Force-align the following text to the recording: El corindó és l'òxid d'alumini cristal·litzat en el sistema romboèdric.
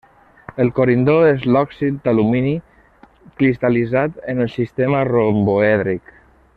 El 0.63 0.69
corindó 0.77 1.17
és 1.31 1.43
l'òxid 1.55 1.99
d'alumini 2.07 2.55
cristal·litzat 3.41 4.19
en 4.35 4.45
el 4.47 4.53
sistema 4.57 5.07
romboèdric. 5.13 6.15